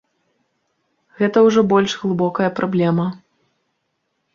[1.21, 3.11] Гэта ўжо больш глыбокая праблема.